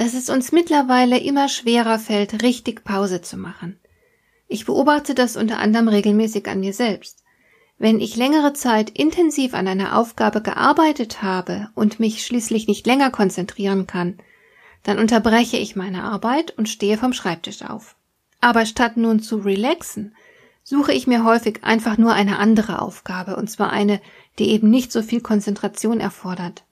[0.00, 3.78] dass es uns mittlerweile immer schwerer fällt, richtig Pause zu machen.
[4.48, 7.22] Ich beobachte das unter anderem regelmäßig an mir selbst.
[7.76, 13.10] Wenn ich längere Zeit intensiv an einer Aufgabe gearbeitet habe und mich schließlich nicht länger
[13.10, 14.16] konzentrieren kann,
[14.84, 17.94] dann unterbreche ich meine Arbeit und stehe vom Schreibtisch auf.
[18.40, 20.16] Aber statt nun zu relaxen,
[20.62, 24.00] suche ich mir häufig einfach nur eine andere Aufgabe, und zwar eine,
[24.38, 26.64] die eben nicht so viel Konzentration erfordert.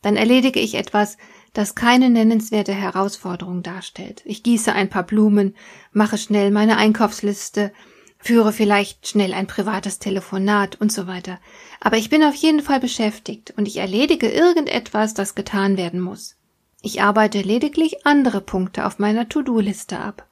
[0.00, 1.16] Dann erledige ich etwas,
[1.58, 4.22] das keine nennenswerte Herausforderung darstellt.
[4.24, 5.56] Ich gieße ein paar Blumen,
[5.90, 7.72] mache schnell meine Einkaufsliste,
[8.16, 11.40] führe vielleicht schnell ein privates Telefonat und so weiter.
[11.80, 16.36] Aber ich bin auf jeden Fall beschäftigt und ich erledige irgendetwas, das getan werden muss.
[16.80, 20.28] Ich arbeite lediglich andere Punkte auf meiner To-Do-Liste ab.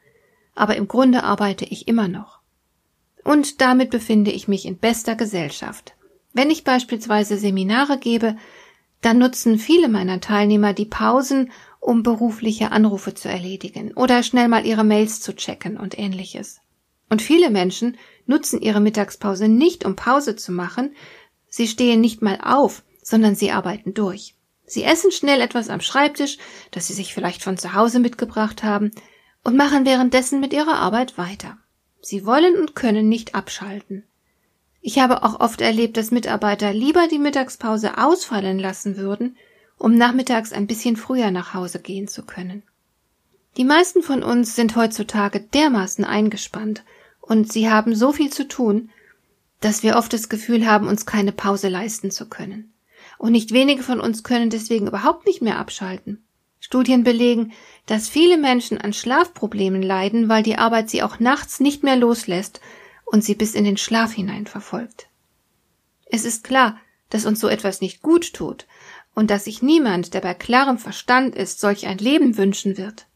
[0.55, 2.39] Aber im Grunde arbeite ich immer noch.
[3.25, 5.97] Und damit befinde ich mich in bester Gesellschaft.
[6.33, 8.37] Wenn ich beispielsweise Seminare gebe,
[9.07, 14.67] dann nutzen viele meiner Teilnehmer die Pausen, um berufliche Anrufe zu erledigen oder schnell mal
[14.67, 16.59] ihre Mails zu checken und ähnliches.
[17.09, 20.97] Und viele Menschen nutzen ihre Mittagspause nicht, um Pause zu machen,
[21.49, 24.35] sie stehen nicht mal auf, sondern sie arbeiten durch.
[24.65, 26.39] Sie essen schnell etwas am Schreibtisch,
[26.73, 28.91] das sie sich vielleicht von zu Hause mitgebracht haben,
[29.45, 31.57] und machen währenddessen mit ihrer Arbeit weiter.
[32.03, 34.03] Sie wollen und können nicht abschalten.
[34.89, 39.37] Ich habe auch oft erlebt, dass Mitarbeiter lieber die Mittagspause ausfallen lassen würden,
[39.79, 42.63] um nachmittags ein bisschen früher nach Hause gehen zu können.
[43.57, 46.85] Die meisten von uns sind heutzutage dermaßen eingespannt
[47.21, 48.91] und sie haben so viel zu tun,
[49.61, 52.73] dass wir oft das Gefühl haben, uns keine Pause leisten zu können.
[53.19, 56.25] Und nicht wenige von uns können deswegen überhaupt nicht mehr abschalten.
[56.61, 57.51] Studien belegen,
[57.87, 62.61] dass viele Menschen an Schlafproblemen leiden, weil die Arbeit sie auch nachts nicht mehr loslässt
[63.07, 65.09] und sie bis in den Schlaf hinein verfolgt.
[66.05, 66.79] Es ist klar,
[67.09, 68.67] dass uns so etwas nicht gut tut
[69.15, 73.07] und dass sich niemand, der bei klarem Verstand ist, solch ein Leben wünschen wird.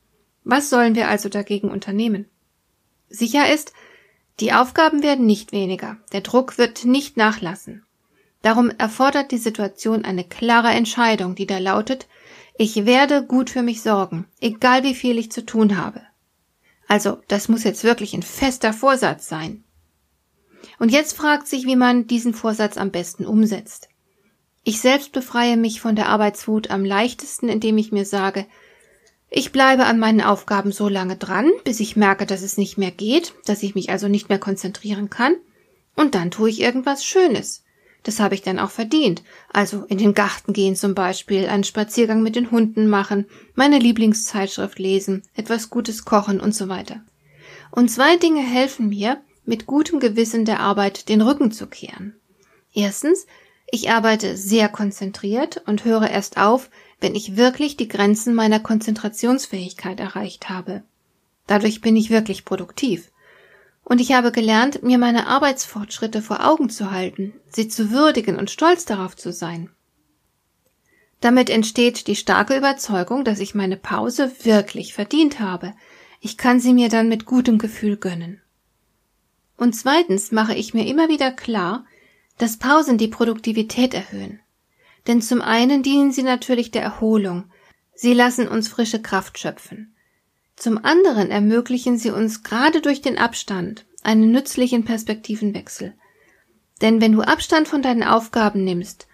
[0.45, 2.27] Was sollen wir also dagegen unternehmen?
[3.09, 3.73] Sicher ist,
[4.39, 7.85] die Aufgaben werden nicht weniger, der Druck wird nicht nachlassen.
[8.43, 12.09] Darum erfordert die Situation eine klare Entscheidung, die da lautet,
[12.57, 16.03] ich werde gut für mich sorgen, egal wie viel ich zu tun habe.
[16.89, 19.65] Also, das muss jetzt wirklich ein fester Vorsatz sein.
[20.81, 23.91] Und jetzt fragt sich, wie man diesen Vorsatz am besten umsetzt.
[24.65, 28.47] Ich selbst befreie mich von der Arbeitswut am leichtesten, indem ich mir sage,
[29.29, 32.91] ich bleibe an meinen Aufgaben so lange dran, bis ich merke, dass es nicht mehr
[32.91, 35.37] geht, dass ich mich also nicht mehr konzentrieren kann,
[35.97, 37.63] und dann tue ich irgendwas Schönes.
[38.03, 39.23] Das habe ich dann auch verdient.
[39.53, 44.79] Also in den Garten gehen zum Beispiel, einen Spaziergang mit den Hunden machen, meine Lieblingszeitschrift
[44.79, 47.03] lesen, etwas Gutes kochen und so weiter.
[47.71, 52.15] Und zwei Dinge helfen mir, mit gutem Gewissen der Arbeit den Rücken zu kehren.
[52.73, 53.27] Erstens,
[53.69, 59.99] ich arbeite sehr konzentriert und höre erst auf, wenn ich wirklich die Grenzen meiner Konzentrationsfähigkeit
[59.99, 60.85] erreicht habe.
[61.49, 63.11] Dadurch bin ich wirklich produktiv.
[63.83, 68.53] Und ich habe gelernt, mir meine Arbeitsfortschritte vor Augen zu halten, sie zu würdigen und
[68.53, 69.69] stolz darauf zu sein.
[71.21, 75.75] Damit entsteht die starke Überzeugung, dass ich meine Pause wirklich verdient habe.
[76.21, 78.41] Ich kann sie mir dann mit gutem Gefühl gönnen.
[79.61, 81.85] Und zweitens mache ich mir immer wieder klar,
[82.39, 84.41] dass Pausen die Produktivität erhöhen.
[85.07, 87.45] Denn zum einen dienen sie natürlich der Erholung,
[87.95, 89.95] sie lassen uns frische Kraft schöpfen.
[90.57, 95.93] Zum anderen ermöglichen sie uns gerade durch den Abstand einen nützlichen Perspektivenwechsel.
[96.81, 99.09] Denn wenn du Abstand von deinen Aufgaben nimmst,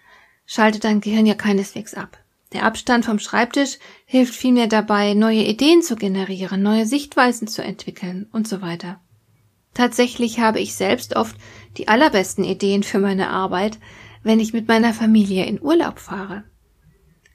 [0.46, 2.18] schaltet dein Gehirn ja keineswegs ab.
[2.52, 8.28] Der Abstand vom Schreibtisch hilft vielmehr dabei, neue Ideen zu generieren, neue Sichtweisen zu entwickeln
[8.30, 9.00] und so weiter.
[9.76, 11.36] Tatsächlich habe ich selbst oft
[11.76, 13.78] die allerbesten Ideen für meine Arbeit,
[14.22, 16.44] wenn ich mit meiner Familie in Urlaub fahre.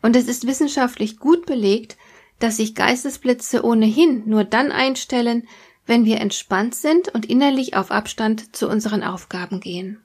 [0.01, 1.97] Und es ist wissenschaftlich gut belegt,
[2.39, 5.47] dass sich Geistesblitze ohnehin nur dann einstellen,
[5.85, 10.01] wenn wir entspannt sind und innerlich auf Abstand zu unseren Aufgaben gehen.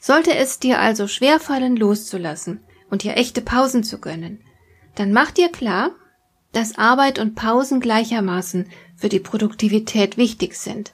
[0.00, 4.40] Sollte es dir also schwerfallen, loszulassen und dir echte Pausen zu gönnen,
[4.94, 5.90] dann mach dir klar,
[6.52, 10.93] dass Arbeit und Pausen gleichermaßen für die Produktivität wichtig sind,